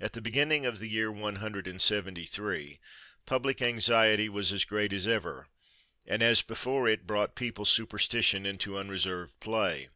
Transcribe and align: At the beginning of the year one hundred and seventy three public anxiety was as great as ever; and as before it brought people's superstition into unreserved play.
At 0.00 0.12
the 0.12 0.20
beginning 0.20 0.64
of 0.66 0.78
the 0.78 0.86
year 0.86 1.10
one 1.10 1.34
hundred 1.42 1.66
and 1.66 1.82
seventy 1.82 2.26
three 2.26 2.78
public 3.26 3.60
anxiety 3.60 4.28
was 4.28 4.52
as 4.52 4.64
great 4.64 4.92
as 4.92 5.08
ever; 5.08 5.48
and 6.06 6.22
as 6.22 6.42
before 6.42 6.86
it 6.86 7.08
brought 7.08 7.34
people's 7.34 7.68
superstition 7.68 8.46
into 8.46 8.78
unreserved 8.78 9.40
play. 9.40 9.88